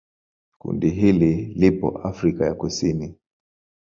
[0.57, 3.15] Kundi hili lipo Afrika ya Kusini.